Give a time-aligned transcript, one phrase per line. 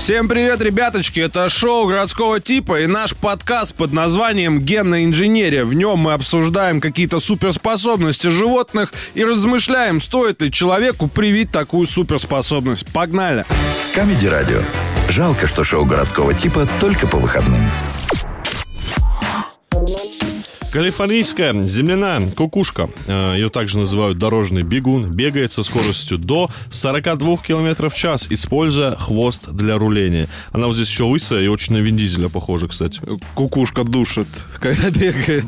[0.00, 1.20] Всем привет, ребяточки!
[1.20, 5.62] Это шоу городского типа и наш подкаст под названием «Генная инженерия».
[5.62, 12.90] В нем мы обсуждаем какие-то суперспособности животных и размышляем, стоит ли человеку привить такую суперспособность.
[12.94, 13.44] Погнали!
[13.94, 14.60] Камеди Радио.
[15.10, 17.60] Жалко, что шоу городского типа только по выходным.
[20.72, 27.88] Калифорнийская земляная кукушка, э, ее также называют дорожный бегун, бегает со скоростью до 42 км
[27.88, 30.28] в час, используя хвост для руления.
[30.52, 33.00] Она вот здесь еще лысая и очень на Вин Дизеля похожа, кстати.
[33.34, 34.28] Кукушка душит,
[34.60, 35.46] когда бегает.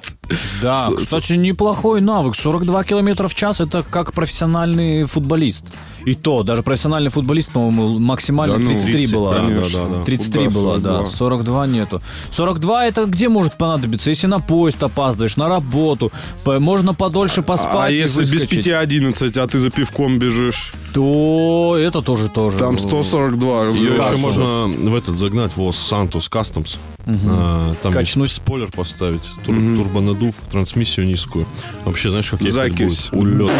[0.60, 2.34] Да, С- кстати, неплохой навык.
[2.34, 5.66] 42 километра в час это как профессиональный футболист.
[6.04, 9.34] И то, даже профессиональный футболист, по-моему, максимально Да ну, 33 30, была.
[9.34, 9.80] да, конечно.
[9.88, 10.04] да, да.
[10.04, 11.06] 33 Куда была, да.
[11.06, 11.10] 42?
[11.16, 12.02] 42 нету.
[12.32, 14.10] 42 это где может понадобиться?
[14.10, 16.12] Если на поезд опаздываешь, на работу,
[16.44, 20.72] можно подольше поспать А если без выскочить, 5.11, а ты за пивком бежишь?
[20.92, 22.58] то это тоже тоже.
[22.58, 23.68] Там 142.
[23.68, 26.76] Ее еще можно в этот загнать, в Santos Customs.
[27.06, 28.30] А, Там Качнуть.
[28.30, 31.46] спойлер поставить, тур, турбонадув, трансмиссию низкую.
[31.84, 33.08] Вообще, знаешь, как Закись.
[33.12, 33.50] Улет.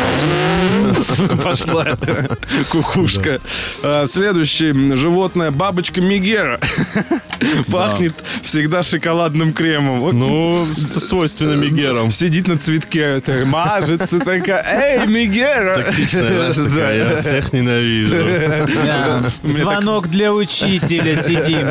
[1.42, 1.96] Пошла
[2.70, 3.40] кукушка.
[3.82, 6.60] А, Следующее животное бабочка Мегера.
[7.70, 10.18] Пахнет всегда шоколадным кремом.
[10.18, 12.10] Ну, свойственно Мегерам.
[12.10, 15.74] Сидит на цветке, мажется такая, эй, Мегера!
[15.74, 18.16] Токсичная, знаешь, такая, я всех ненавижу.
[18.84, 19.22] Да.
[19.42, 21.68] Звонок для учителя сидим.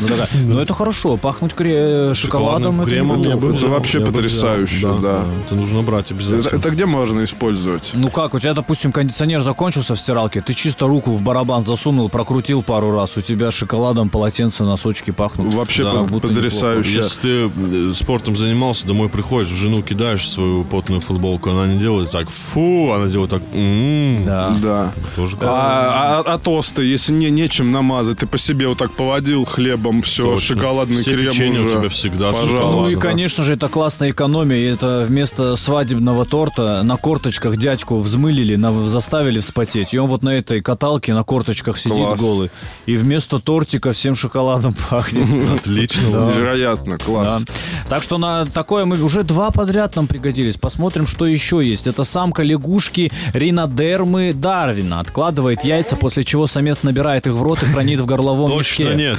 [0.00, 0.08] Ну,
[0.44, 2.84] ну, это хорошо, пахнуть кре- шоколадом.
[2.84, 3.22] кремом.
[3.22, 5.24] Это вообще потрясающе, да.
[5.44, 6.58] Это нужно брать обязательно.
[6.58, 7.90] это где можно использовать?
[7.94, 12.08] Ну как, у тебя, допустим, кондиционер закончился в стиралке, ты чисто руку в барабан засунул,
[12.08, 15.52] прокрутил пару раз, у тебя шоколадом полотенце, носочки пахнут.
[15.52, 16.96] Вообще Да, по- как будто потрясающе.
[16.96, 17.50] Если ты
[17.90, 22.30] э, спортом занимался, домой приходишь, в жену кидаешь свою потную футболку, она не делает так,
[22.30, 24.24] фу, она делает так, «М-м».
[24.24, 24.50] Да.
[24.62, 24.92] Да.
[25.14, 25.36] Тоже.
[25.42, 30.00] А, а- а тосты, если не, нечем намазать, ты по себе вот так поводил хлебом,
[30.00, 30.54] все, Точно.
[30.56, 31.76] шоколадный Все крем печенье уже.
[31.76, 32.60] у тебя всегда Пожалуйста.
[32.62, 34.56] Ну и, конечно же, это классная экономия.
[34.56, 39.92] И это вместо свадебного торта на корточках дядьку взмылили, на- заставили вспотеть.
[39.92, 42.20] И он вот на этой каталке на корточках сидит Класс.
[42.20, 42.50] голый.
[42.86, 45.50] И вместо тортика всем шоколадом пахнет.
[45.60, 46.06] Отлично.
[46.06, 47.44] Невероятно, класс.
[47.44, 47.52] Да.
[47.88, 50.56] Так что на такое мы уже два подряд нам пригодились.
[50.56, 51.86] Посмотрим, что еще есть.
[51.86, 54.98] Это самка лягушки ринодермы Дарвина.
[55.00, 58.94] Откладывает яйца, после чего самец набирает их в рот и хранит в горловом Точно мешке.
[58.96, 59.18] нет.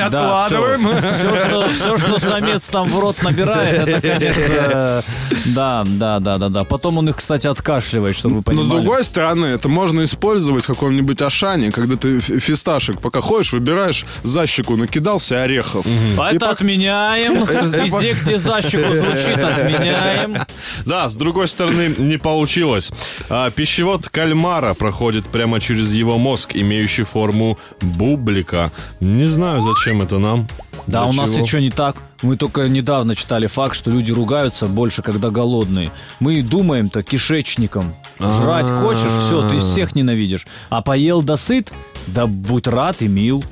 [0.10, 0.88] Да, Откладываем.
[1.02, 5.02] Все, что, все, что самец там в рот набирает, это, конечно,
[5.46, 6.64] да, да, да, да, да.
[6.64, 8.66] Потом он их, кстати, откашливает, чтобы вы Но понимали.
[8.66, 14.04] с другой стороны, это можно использовать в каком-нибудь Ашане, когда ты фисташек пока ходишь, выбираешь
[14.22, 15.86] за щеку, накидался орехов.
[16.18, 17.44] А это отменяем.
[18.12, 20.38] Везде, где звучит, отменяем.
[20.84, 22.90] Да, с другой стороны, не получилось.
[23.28, 28.72] А, пищевод кальмара проходит прямо через его мозг, имеющий форму бублика.
[29.00, 30.48] Не знаю, зачем это нам.
[30.86, 31.42] Да, Для у нас чего.
[31.42, 31.96] ничего не так.
[32.22, 35.92] Мы только недавно читали факт, что люди ругаются больше, когда голодные.
[36.18, 37.94] Мы думаем-то кишечником.
[38.18, 40.46] Жрать хочешь, все, ты всех ненавидишь.
[40.70, 41.72] А поел досыт,
[42.06, 43.44] да будь рад и мил.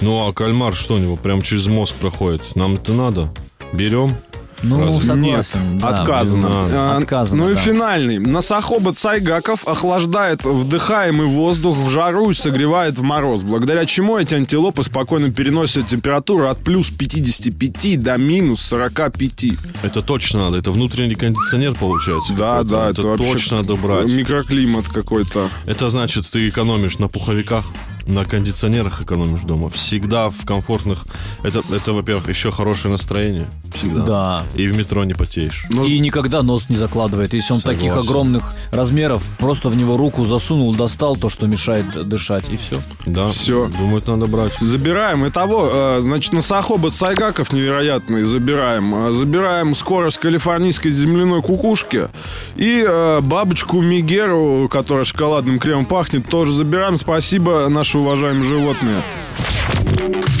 [0.00, 1.16] Ну, а кальмар что у него?
[1.16, 2.42] Прям через мозг проходит.
[2.54, 3.28] Нам это надо.
[3.72, 4.16] Берем.
[4.64, 5.08] Ну, Разве?
[5.08, 5.78] согласен.
[5.78, 5.88] да.
[5.88, 6.48] Отказано.
[6.48, 6.74] надо.
[6.94, 7.60] А, Отказано, Ну и да.
[7.60, 8.18] финальный.
[8.20, 14.84] Носохобот Сайгаков охлаждает вдыхаемый воздух в жару и согревает в мороз, благодаря чему эти антилопы
[14.84, 19.44] спокойно переносят температуру от плюс 55 до минус 45.
[19.82, 20.58] Это точно надо.
[20.58, 22.32] Это внутренний кондиционер получается.
[22.34, 24.08] Да, да, это, это точно надо брать.
[24.10, 25.48] Микроклимат какой-то.
[25.66, 27.64] Это значит, ты экономишь на пуховиках,
[28.06, 29.70] на кондиционерах экономишь дома.
[29.70, 31.04] Всегда в комфортных.
[31.42, 33.48] Это, это во-первых, еще хорошее настроение.
[33.74, 34.02] Всегда.
[34.02, 34.42] Да.
[34.54, 35.66] И в метро не потеешь.
[35.70, 37.32] Ну, И никогда нос не закладывает.
[37.34, 37.80] Если он Согласен.
[37.80, 42.78] таких огромных размеров, просто в него руку засунул, достал то, что мешает дышать, и все.
[43.06, 43.28] Да.
[43.30, 43.68] Всё.
[43.78, 44.52] Думаю, это надо брать.
[44.60, 45.26] Забираем.
[45.28, 48.94] Итого, э, значит, носохобот Сайгаков невероятный забираем.
[49.08, 52.08] Э, Забираем скорость калифорнийской земляной кукушки.
[52.56, 56.96] И э, бабочку Мигеру, которая шоколадным кремом пахнет, тоже забираем.
[56.96, 59.02] Спасибо, наши уважаемые животные.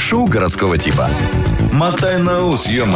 [0.00, 1.10] Шоу городского типа.
[1.72, 2.86] Мотай на ус, ё